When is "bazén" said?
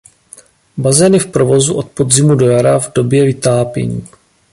0.77-1.13